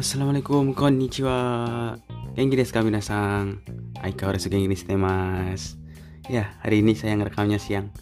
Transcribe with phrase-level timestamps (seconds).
[0.00, 1.36] Assalamualaikum, konnichiwa.
[2.32, 3.60] Genki desu ka minasan?
[4.00, 5.76] Aikawarasu genki desu mas
[6.24, 7.92] Ya, hari ini saya ngerekamnya siang.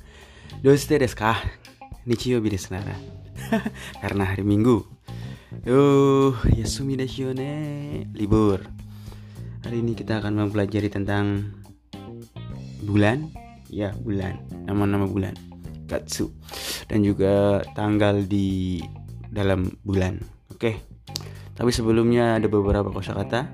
[0.63, 1.35] Doste desu ka?
[2.07, 2.95] Nichiyobi desu nara.
[4.07, 4.87] Karena hari minggu.
[5.67, 8.07] Yuh, yasumi desu ne.
[8.15, 8.63] Libur.
[9.67, 11.51] Hari ini kita akan mempelajari tentang
[12.87, 13.27] Bulan.
[13.75, 14.39] Ya, bulan.
[14.71, 15.35] Nama-nama bulan.
[15.91, 16.31] Katsu.
[16.87, 18.79] Dan juga tanggal di
[19.35, 20.23] dalam bulan.
[20.55, 20.79] Oke?
[20.79, 20.88] okay.
[21.58, 23.50] Tapi sebelumnya ada beberapa kosakata.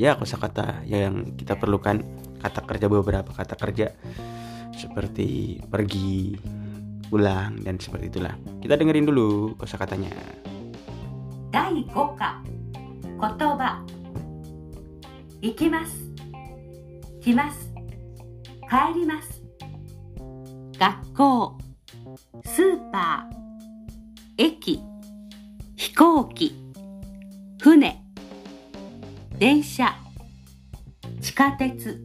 [0.00, 2.00] Ya, kosakata yang kita perlukan
[2.40, 3.92] kata kerja beberapa kata kerja
[4.72, 6.40] seperti pergi,
[7.12, 8.32] pulang dan seperti itulah.
[8.64, 10.08] Kita dengerin dulu kosakatanya.
[11.52, 12.40] Dai koka
[13.20, 13.84] kotoba
[15.44, 16.16] ikimasu
[17.20, 17.68] kimasu
[18.70, 19.40] kaerimasu
[20.80, 21.58] 学校
[22.42, 24.80] スーパー駅
[25.76, 26.63] 飛行機
[27.65, 27.97] 船
[29.39, 29.95] 電車
[31.19, 31.99] 地下鉄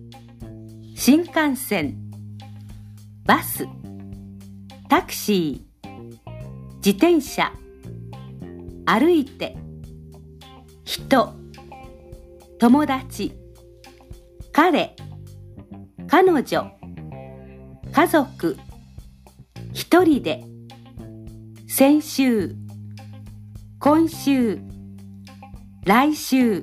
[0.96, 1.96] 新幹線
[3.26, 3.66] バス
[4.88, 5.90] タクシー
[6.76, 7.52] 自転車
[8.86, 9.54] 歩いて
[10.86, 11.34] 人
[12.58, 13.34] 友達
[14.52, 14.96] 彼
[16.08, 16.72] 彼女
[17.92, 18.56] 家族
[19.74, 20.42] 一人で
[21.68, 22.54] 先週
[23.78, 24.69] 今週
[25.90, 26.62] 来週。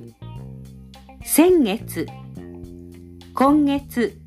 [1.22, 2.06] 先月。
[3.34, 4.18] 今月。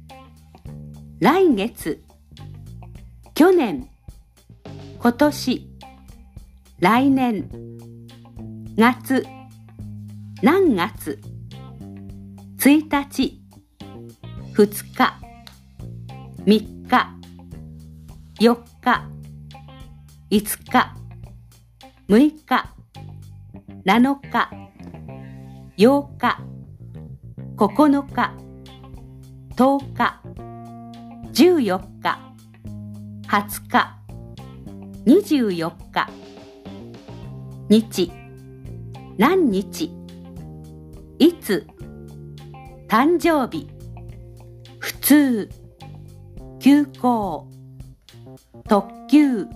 [1.19, 1.99] 来月。
[3.33, 3.89] 去年。
[4.99, 5.67] 今年。
[6.77, 7.49] 来年。
[8.77, 9.23] 夏
[10.43, 11.19] 何月。
[12.59, 13.41] 1日
[14.53, 15.13] 2日
[16.45, 17.17] 3日
[18.39, 19.09] 4日
[20.29, 20.95] 5日
[22.07, 22.69] 6日
[23.83, 24.60] 7日
[25.81, 26.37] 8日、
[27.57, 28.35] 9日、
[29.55, 30.21] 10日、
[31.33, 32.19] 14日、
[33.27, 33.97] 20日、
[35.07, 36.07] 24日、
[37.67, 38.11] 日、
[39.17, 39.91] 何日、
[41.17, 41.65] いつ、
[42.87, 43.67] 誕生日、
[44.77, 45.49] 普通、
[46.59, 47.49] 休校、
[48.69, 49.47] 特急、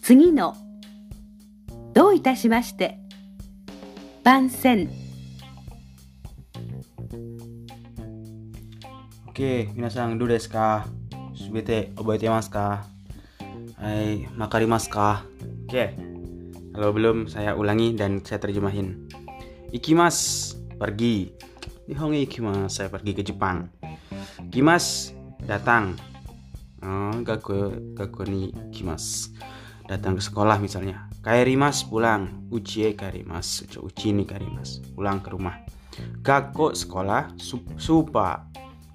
[0.00, 0.56] 次の、
[1.92, 2.98] どういたしまして、
[4.24, 4.48] 番
[9.32, 10.84] 線、Oke, minasang do desu ka?
[11.32, 12.84] Subete oboite mas ka?
[13.80, 15.24] Hai, makari mas ka?
[15.64, 15.96] Oke.
[16.72, 19.08] Kalau belum saya ulangi dan saya terjemahin.
[19.72, 21.32] Ikimas, pergi.
[21.88, 23.72] Nihongi ikimas, saya pergi ke Jepang.
[24.52, 25.16] Kimas,
[25.48, 25.96] datang.
[26.84, 29.32] Oh, gaku gaku ni kimas.
[29.88, 31.08] Datang ke sekolah misalnya.
[31.24, 32.48] Kairimas pulang.
[32.52, 33.64] Uchi kairimas.
[33.80, 34.84] Uchi ni kairimas.
[34.92, 35.56] Pulang ke rumah.
[36.20, 37.32] Gakko sekolah.
[37.76, 38.52] Supa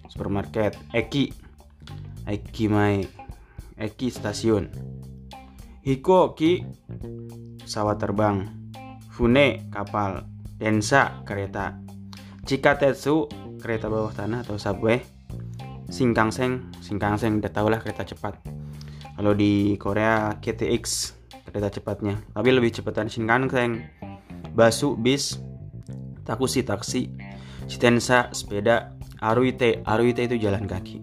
[0.10, 0.76] supermarket.
[0.92, 1.32] Eki.
[2.28, 3.06] Eki mai.
[3.78, 4.68] Eki stasiun.
[5.86, 6.68] Hikoki
[7.64, 8.50] pesawat terbang.
[9.14, 10.28] Fune kapal.
[10.58, 11.78] Densa kereta.
[12.44, 13.30] Chikatetsu
[13.62, 15.00] kereta bawah tanah atau subway.
[15.88, 16.74] Singkangseng.
[16.84, 18.42] Singkangseng udah tau lah kereta cepat.
[19.16, 21.16] Kalau di Korea KTX
[21.48, 22.20] kereta cepatnya.
[22.36, 23.86] Tapi lebih cepatan singkangseng.
[24.52, 25.40] Basu bis.
[26.28, 27.08] Takusi taksi.
[27.72, 31.02] Citensa sepeda Aruite, Aruite itu jalan kaki.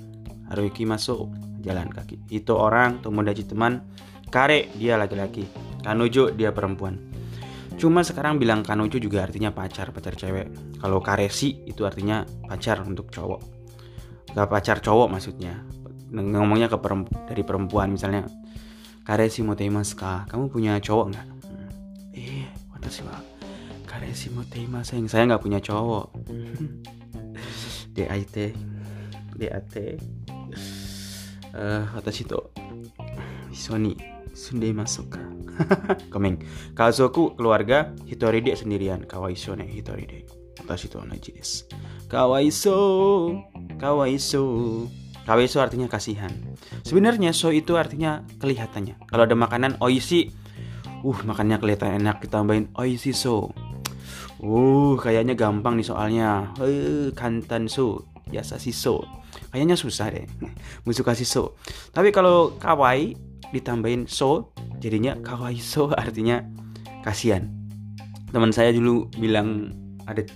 [0.54, 1.32] Aruiki masuk
[1.64, 2.20] jalan kaki.
[2.30, 3.82] Itu orang, Tomodachi teman.
[4.30, 5.47] Kare dia laki-laki.
[5.82, 6.98] Kanujo dia perempuan.
[7.75, 10.78] Cuma sekarang bilang kanujo juga artinya pacar, pacar cewek.
[10.78, 13.41] Kalau karesi itu artinya pacar untuk cowok.
[14.31, 15.58] Gak pacar cowok maksudnya.
[16.14, 18.26] Ngomongnya ke perempu, dari perempuan misalnya.
[19.04, 20.25] Karesi moteimasu ka?
[20.31, 21.26] Kamu punya cowok nggak?
[21.44, 22.16] Hmm.
[22.16, 23.20] Eh, watashi wa
[23.84, 24.96] karesi moteimasu.
[25.10, 26.14] Saya nggak punya cowok.
[27.94, 28.53] DIT
[29.38, 30.00] DAT
[31.53, 32.51] uh, 私と
[33.51, 33.97] 一緒に
[34.33, 35.19] 住んでいますか
[36.12, 36.39] Komeng
[36.71, 40.25] Kazoku keluarga Hitori de sendirian Kawaiso ne Hitori de
[40.59, 41.68] Watashi to onaji desu
[42.07, 43.44] Kawaiso
[43.75, 44.88] Kawaiso
[45.27, 46.31] Kawaiso artinya kasihan
[46.88, 50.31] Sebenarnya so itu artinya kelihatannya Kalau ada makanan oishi
[51.03, 53.51] Uh makannya kelihatan enak Ditambahin oishi so
[54.42, 56.50] Uh, kayaknya gampang nih soalnya.
[56.62, 59.04] Eh, kantan so, biasa so.
[59.54, 60.26] Kayaknya susah deh.
[60.84, 61.44] Musuh kasih so.
[61.94, 63.14] Tapi kalau kawaii
[63.54, 64.50] ditambahin so,
[64.82, 66.42] jadinya kawaii so artinya
[67.06, 67.50] kasihan.
[68.34, 69.70] Teman saya dulu bilang
[70.10, 70.26] ada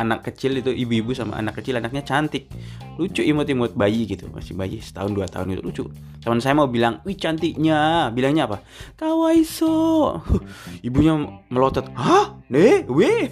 [0.00, 2.50] anak kecil itu ibu-ibu sama anak kecil anaknya cantik
[2.96, 4.30] lucu imut-imut bayi gitu.
[4.30, 5.84] Masih bayi setahun dua tahun itu lucu.
[6.22, 8.10] Teman saya mau bilang wih cantiknya.
[8.14, 8.62] Bilangnya apa?
[8.96, 10.20] Kawaiso.
[10.86, 11.18] Ibunya
[11.50, 12.38] melotot hah?
[12.50, 13.30] Ne weh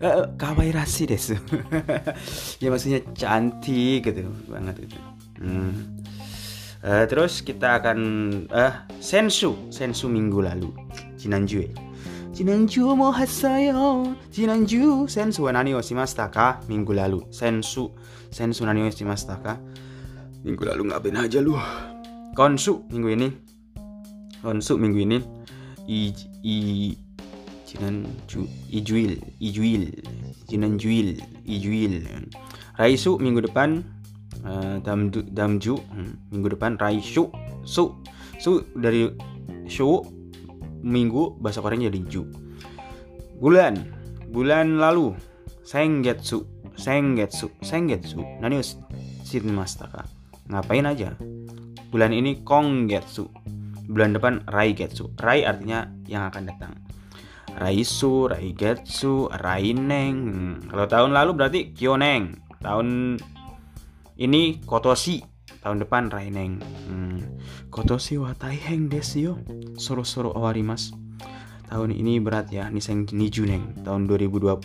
[0.00, 1.34] uh, kawai rasi des.
[2.62, 4.98] Ya maksudnya cantik gitu banget itu.
[5.34, 6.00] Hmm.
[6.86, 7.98] uh, terus kita akan
[8.48, 9.56] uh, sensu.
[9.68, 10.70] Sensu minggu lalu.
[11.20, 11.64] Jinanju
[12.34, 14.10] Jinanju mo hasayo.
[14.34, 17.22] Jinanju sensu wa nani shimashita ka Minggu lalu.
[17.30, 17.94] Sensu
[18.30, 19.54] Sensu nani shimashita ka
[20.42, 21.54] Minggu lalu ngapain aja lu?
[22.34, 23.28] Konsu minggu ini.
[24.42, 25.22] Konsu minggu ini.
[25.86, 26.10] I,
[26.42, 26.56] i
[27.70, 28.42] Jinanju
[28.74, 29.94] Ijuil Ijuil
[30.50, 32.02] Jinanjuil Ijuil.
[32.74, 33.86] Raisu minggu depan.
[34.42, 37.30] Uh, Damju, Damju hmm, minggu depan Raisu
[37.62, 37.94] Su.
[38.42, 39.06] Su dari
[39.70, 40.02] Shu
[40.84, 42.22] minggu bahasa Koreanya jadi Ju.
[43.40, 43.80] Bulan,
[44.28, 45.16] bulan lalu
[45.64, 46.44] Sengetsu,
[46.76, 48.20] Sengetsu, Sengetsu.
[48.20, 48.60] Nani
[49.24, 50.04] shinmashita ka?
[50.52, 51.16] Ngapain aja?
[51.88, 53.32] Bulan ini Konggetsu.
[53.88, 55.16] Bulan depan Raigetsu.
[55.16, 56.72] Rai artinya yang akan datang.
[57.54, 60.16] Raisu, Raigetsu, Raineng.
[60.26, 60.54] Hmm.
[60.68, 62.42] Kalau tahun lalu berarti Kyoneng.
[62.60, 63.18] Tahun
[64.18, 65.33] ini Kotoshi.
[65.64, 66.60] Tahun depan Raineng.
[66.60, 67.40] Hmm.
[67.72, 69.34] Kotoshi wa taiheng desu yo.
[69.80, 70.92] Soro-soro mas.
[71.72, 74.60] Tahun ini berat ya, Niseng Nijuneng tahun 2020.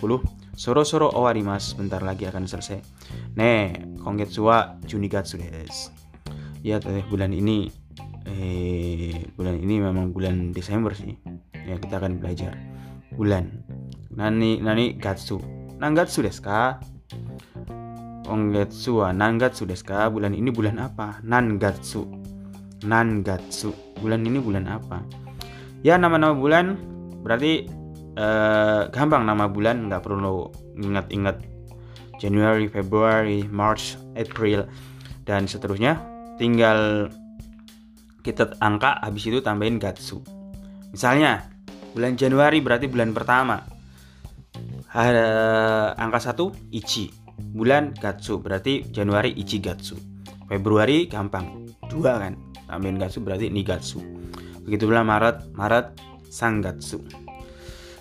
[0.60, 2.84] Soro-soro mas, bentar lagi akan selesai.
[3.40, 3.72] Ne,
[4.04, 5.96] Kongetsu wa Junigatsu desu.
[6.60, 7.72] Ya, teh bulan ini
[8.28, 11.16] eh bulan ini memang bulan Desember sih.
[11.64, 12.60] Ya, kita akan belajar
[13.16, 13.64] bulan.
[14.12, 15.40] Nani nani gatsu.
[15.80, 16.84] Nangatsu desu ka?
[18.30, 20.06] Ongetsu wa Nangatsu desu ka?
[20.14, 21.18] Bulan ini bulan apa?
[21.26, 22.06] Nangatsu.
[22.86, 23.74] Nangatsu.
[24.00, 25.02] Bulan ini bulan apa?
[25.82, 26.78] Ya nama-nama bulan
[27.26, 27.66] berarti
[28.16, 31.42] eh, gampang nama bulan nggak perlu ingat-ingat
[32.22, 34.70] January, February, March, April
[35.26, 35.98] dan seterusnya.
[36.38, 37.10] Tinggal
[38.22, 40.22] kita angka habis itu tambahin gatsu.
[40.94, 41.48] Misalnya
[41.96, 43.64] bulan Januari berarti bulan pertama.
[44.90, 45.28] Ada
[45.96, 47.19] angka satu ichi
[47.56, 50.20] bulan Gatsu berarti Januari Ichigatsu
[50.50, 52.34] Februari gampang dua kan?
[52.66, 54.02] Tambahin Gatsu berarti Nigatsu.
[54.66, 55.94] Begitu pula Maret Maret
[56.30, 57.06] Sanggatsu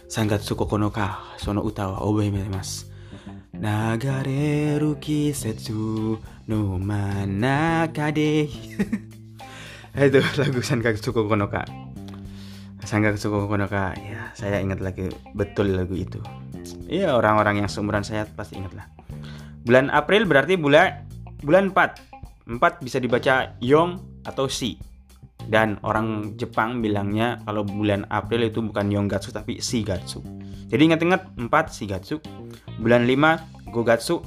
[0.09, 2.89] Sanggatsu kokonoka sono utawa obe mas.
[3.53, 6.17] Nagareru kisetsu
[6.49, 8.49] no manaka de
[10.09, 11.69] itu lagu Sanggatsu kokonoka.
[12.81, 16.25] Sanggatsu kokonoka ya saya ingat lagi betul lagu itu.
[16.89, 18.98] Iya orang-orang yang seumuran saya pasti ingat lah
[19.65, 21.09] Bulan April berarti bulan
[21.43, 22.59] bulan 4.
[22.59, 24.79] 4 bisa dibaca Yong atau Si.
[25.49, 30.21] Dan orang Jepang bilangnya kalau bulan April itu bukan Yonggatsu tapi Shigatsu.
[30.69, 32.21] Jadi ingat-ingat 4 Shigatsu.
[32.81, 34.21] Bulan 5 Gogatsu.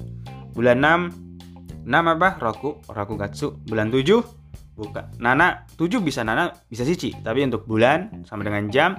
[0.57, 2.37] Bulan 6 6 apa?
[2.37, 3.61] Roku, Rakugatsu.
[3.69, 4.41] Bulan 7
[4.71, 8.97] buka Nana 7 bisa Nana bisa Shichi, tapi untuk bulan sama dengan jam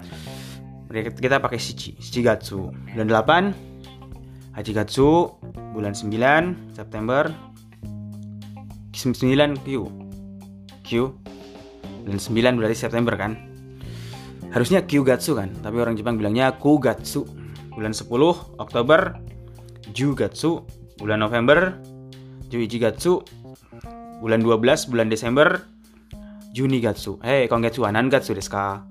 [0.92, 2.70] kita pakai Shichi, Shichigatsu.
[2.92, 3.71] Bulan 8
[4.52, 5.32] Hachigatsu
[5.72, 7.32] bulan 9 September.
[8.92, 9.68] 9 Q.
[10.84, 10.90] Q.
[12.04, 13.32] Bulan 9 berarti September kan?
[14.52, 15.48] Harusnya Kyugatsu kan?
[15.64, 17.24] Tapi orang Jepang bilangnya Kugatsu
[17.72, 18.12] bulan 10
[18.60, 19.16] Oktober.
[19.96, 20.68] Jugatsu
[21.00, 21.80] bulan November.
[22.52, 23.24] Juichigatsu
[24.20, 25.64] bulan 12 bulan Desember.
[26.52, 28.84] Junigatsu hey Kongetsu Anangatsu desu ka?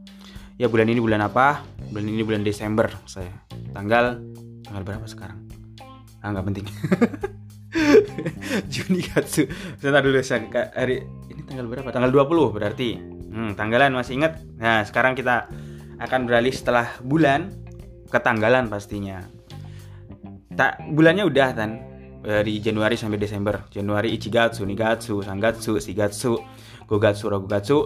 [0.57, 1.61] Ya bulan ini bulan apa?
[1.93, 3.29] Bulan ini bulan Desember saya.
[3.69, 4.17] Tanggal
[4.65, 5.50] tanggal berapa sekarang
[6.21, 6.67] ah nggak penting.
[8.73, 9.47] Juni Katsu.
[9.79, 11.01] Sebentar dulu saya hari
[11.31, 11.89] ini tanggal berapa?
[11.89, 12.89] Tanggal 20 berarti.
[13.31, 14.43] Hmm, tanggalan masih ingat.
[14.59, 15.47] Nah sekarang kita
[16.01, 17.53] akan beralih setelah bulan
[18.11, 19.23] ke tanggalan pastinya.
[20.51, 21.71] Tak bulannya udah kan
[22.21, 23.65] dari Januari sampai Desember.
[23.71, 26.37] Januari Ichigatsu, Nigatsu, Sangatsu, Shigatsu,
[26.85, 27.77] Gogatsu, Rogugatsu,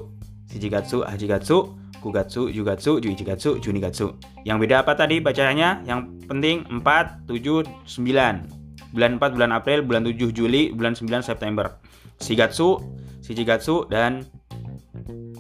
[0.50, 1.58] Shichigatsu, Hajigatsu,
[2.06, 4.14] Kugatsu, Jugatsu, Juichigatsu, Junigatsu.
[4.46, 5.82] Yang beda apa tadi bacanya?
[5.90, 8.94] Yang penting 4, 7, 9.
[8.94, 11.82] Bulan 4 bulan April, bulan 7 Juli, bulan 9 September.
[12.22, 12.78] Shigatsu,
[13.26, 14.22] Shichigatsu, dan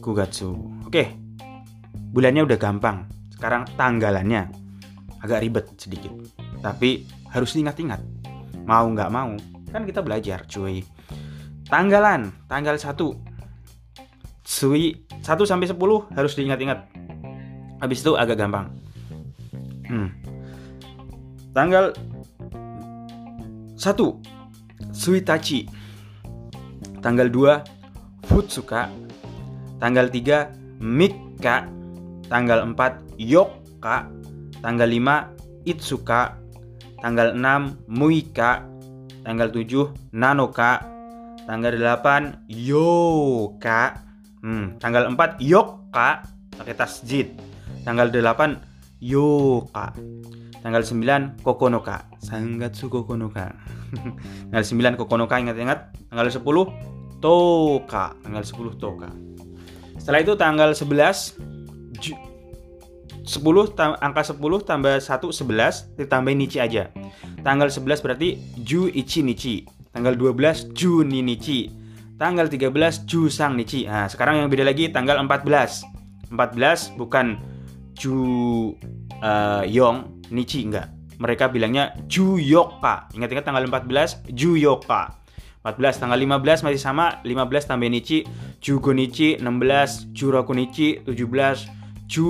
[0.01, 0.57] Kugatsu.
[0.89, 1.13] Oke.
[2.09, 3.05] Bulannya udah gampang.
[3.29, 4.49] Sekarang tanggalannya
[5.21, 6.17] agak ribet sedikit.
[6.65, 8.01] Tapi harus diingat-ingat.
[8.65, 9.37] Mau nggak mau,
[9.69, 10.81] kan kita belajar cuy.
[11.69, 13.34] Tanggalan, tanggal 1
[14.45, 14.93] Sui
[15.25, 15.75] 1 sampai 10
[16.13, 16.85] harus diingat-ingat.
[17.81, 18.69] Habis itu agak gampang.
[19.89, 20.13] Hmm.
[21.51, 21.97] Tanggal
[23.75, 23.81] 1
[24.93, 25.65] Suitachi.
[27.01, 28.87] Tanggal 2 Futsuka.
[29.81, 31.65] Tanggal 3 Mika.
[32.29, 34.07] Tanggal 4 Yoka.
[34.61, 36.45] Tanggal 5 Itsuka.
[37.05, 38.65] tanggal 6 muika,
[39.21, 40.81] tanggal 7 nanoka,
[41.45, 44.04] tanggal 8 yoka,
[44.45, 46.21] hmm, tanggal 4 yokka
[46.53, 47.33] pakai tasjid,
[47.81, 49.91] tanggal 8 yoka,
[50.61, 53.57] tanggal 9 kokonoka, sangatsu kokonoka,
[54.53, 56.45] tanggal 9 kokonoka ingat-ingat, tanggal 10
[57.17, 59.09] toka, tanggal 10 toka.
[59.97, 61.41] Setelah itu tanggal 11
[63.25, 63.73] 10
[64.05, 66.93] angka 10 tambah 1 11 ditambahin nichi aja.
[67.41, 69.65] Tanggal 11 berarti ju ichi nichi.
[69.89, 71.84] Tanggal 12 ju ni nichi.
[72.15, 73.83] Tanggal 13 ju sang nichi.
[73.83, 76.31] Nah, sekarang yang beda lagi tanggal 14.
[76.31, 77.35] 14 bukan
[77.91, 78.15] ju
[79.19, 80.95] uh, yong nichi enggak.
[81.19, 83.11] Mereka bilangnya ju yoka.
[83.11, 85.11] Ingat-ingat tanggal 14 ju yoka.
[85.67, 88.21] 14 tanggal 15 masih sama 15 tambah nichi
[88.61, 92.29] Jugo nichi 16 Juraku nichi 17 Ju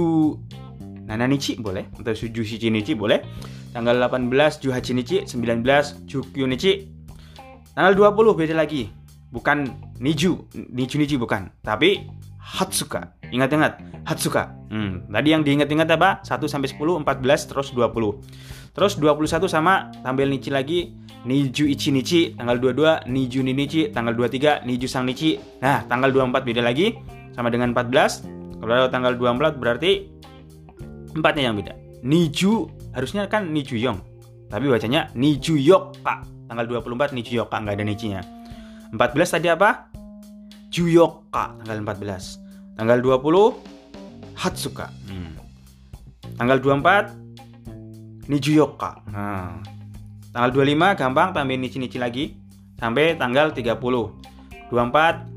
[1.06, 3.22] Nananichi boleh atau Shichi Nichi boleh.
[3.70, 4.64] Tanggal 18
[4.96, 6.10] Nichi, 19
[6.48, 6.74] Nichi.
[7.76, 9.05] Tanggal 20 beda lagi.
[9.34, 9.68] Bukan
[10.00, 12.08] Niju, Niju Nichi bukan, tapi
[12.40, 13.18] Hatsuka.
[13.34, 14.54] Ingat-ingat, Hatsuka.
[14.70, 16.22] Hmm, tadi yang diingat-ingat apa?
[16.22, 18.22] 1 sampai 10, 14 terus 20.
[18.76, 20.94] Terus 21 sama tampil Nichi lagi
[21.26, 26.44] Niju Ichi Nichi tanggal 22 Niju Ninichi tanggal 23 Niju Sang Nichi nah tanggal 24
[26.46, 26.94] beda lagi
[27.34, 29.92] sama dengan 14 kalau tanggal 24 berarti
[31.16, 31.74] empatnya yang beda.
[32.06, 34.00] Niju harusnya kan Niju Yong.
[34.52, 36.28] Tapi bacanya Niju Yok Pak.
[36.52, 38.35] Tanggal 24 Niju Yok nggak ada Nijinya.
[38.94, 39.90] 14 tadi apa?
[40.70, 42.76] Juyoka tanggal 14.
[42.76, 44.92] Tanggal 20 Hatsuka.
[45.08, 45.34] Hmm.
[46.36, 49.02] Tanggal 24 Nijuyoka.
[49.10, 49.62] Nah.
[50.36, 52.36] Tanggal 25 gampang tambahin nichi-nichi lagi
[52.76, 53.72] sampai tanggal 30.
[54.68, 55.36] 24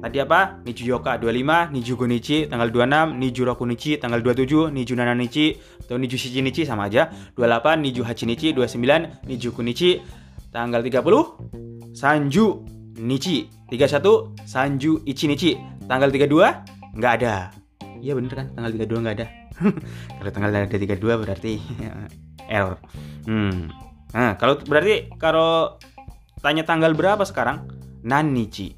[0.00, 0.56] Tadi apa?
[0.64, 6.16] Niju Yoka 25, Niju Gonichi tanggal 26, Niju Rokunichi tanggal 27, Niju Nananichi atau Niju
[6.16, 7.12] Shijinichi sama aja.
[7.36, 10.00] 28 Niju Hachinichi, 29 Niju Kunichi
[10.48, 12.64] tanggal 30 Sanju
[12.98, 15.54] Nichi, 31 Sanju Ichinichi,
[15.86, 17.54] tanggal 32 nggak ada.
[18.00, 19.26] Iya bener kan, tanggal 32 nggak ada.
[20.18, 21.52] kalau tanggal ada 32 berarti
[22.54, 22.80] error.
[23.28, 23.70] Hmm.
[24.10, 25.78] Nah, kalau berarti kalau
[26.42, 27.68] tanya tanggal berapa sekarang?
[28.02, 28.74] Nanichi.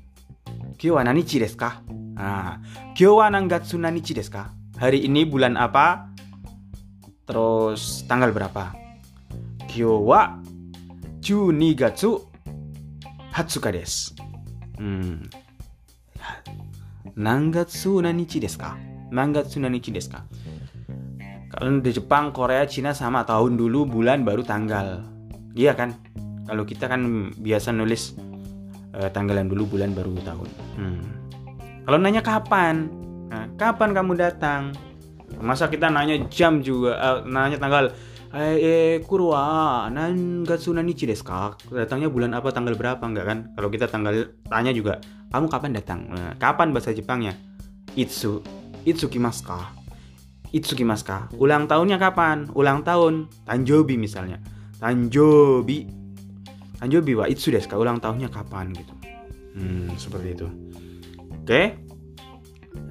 [0.76, 1.80] Kyo wa nanichi desu ka?
[2.18, 2.58] Nah,
[2.98, 4.50] kyo wa nangatsu nanichi desu ka?
[4.76, 6.10] Hari ini bulan apa?
[7.22, 8.74] Terus tanggal berapa?
[9.70, 10.42] Kyo wa
[11.22, 12.31] Juni gatsu
[13.32, 14.12] Hatsuka desu.
[14.76, 15.24] Hmm.
[17.16, 18.76] Nangatsu nanichi desu ka?
[19.08, 20.20] Nangatsu nanichi desu ka?
[21.52, 25.04] Kalau di Jepang, Korea, Cina sama tahun dulu, bulan baru tanggal.
[25.52, 25.92] Iya kan?
[26.48, 28.16] Kalau kita kan biasa nulis
[28.96, 30.48] uh, tanggalan dulu bulan baru tahun.
[30.80, 31.02] Hmm.
[31.84, 32.88] Kalau nanya kapan,
[33.28, 34.72] nah, kapan kamu datang?
[35.40, 37.92] Masa kita nanya jam juga, uh, nanya tanggal.
[38.32, 41.52] Eh, eh kurwa, nangatsu nanichi desu ka?
[41.68, 43.38] Datangnya bulan apa, tanggal berapa enggak kan?
[43.52, 46.08] Kalau kita tanggal tanya juga, kamu kapan datang?
[46.08, 47.36] Nah, kapan bahasa Jepangnya?
[47.92, 48.40] Itsu,
[48.88, 49.76] itsu kimasu ka?
[50.48, 51.28] Itsu kimasu ka?
[51.36, 52.48] Ulang tahunnya kapan?
[52.56, 54.40] Ulang tahun, Tanjobi misalnya.
[54.80, 55.84] Tanjobi
[56.80, 57.76] Anjobi wa itsu desu ka?
[57.76, 58.94] Ulang tahunnya kapan gitu.
[59.60, 60.48] Hmm, seperti itu.
[61.36, 61.76] Oke.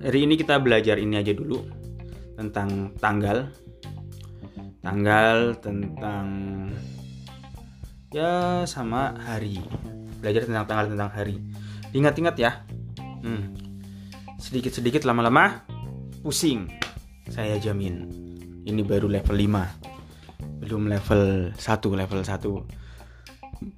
[0.06, 1.66] Hari ini kita belajar ini aja dulu
[2.38, 3.50] tentang tanggal.
[4.82, 6.28] Tanggal tentang
[8.12, 9.62] ya sama hari.
[10.20, 11.38] Belajar tentang tanggal tentang hari.
[11.94, 12.66] Ingat-ingat ya.
[13.22, 13.54] Hmm.
[14.42, 15.62] Sedikit-sedikit lama-lama
[16.26, 16.70] pusing.
[17.30, 18.10] Saya jamin.
[18.66, 20.62] Ini baru level 5.
[20.62, 22.82] Belum level 1, level 1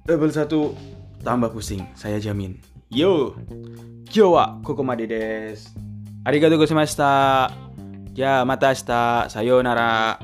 [0.08, 2.60] level 1 tambah pusing, saya jamin.
[2.92, 3.36] Yo,
[4.08, 5.72] kyo wa kokomade desu.
[6.24, 7.52] Arigatou gozaimashita.
[8.16, 9.28] Ya, mata shita.
[9.28, 10.16] Sayonara.